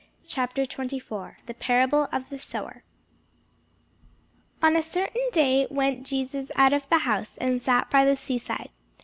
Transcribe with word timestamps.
CHAPTER 0.27 0.65
24 0.65 1.37
THE 1.45 1.53
PARABLE 1.53 2.09
OF 2.11 2.29
THE 2.29 2.39
SOWER 2.39 2.83
ON 4.63 4.75
a 4.75 4.81
certain 4.81 5.29
day 5.31 5.67
went 5.69 6.07
Jesus 6.07 6.49
out 6.55 6.73
of 6.73 6.89
the 6.89 6.97
house, 7.05 7.37
and 7.37 7.61
sat 7.61 7.91
by 7.91 8.03
the 8.03 8.15
sea 8.15 8.39
side. 8.39 8.71